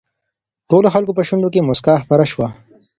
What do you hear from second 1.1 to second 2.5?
په شونډو کې مسکا خپره شوه.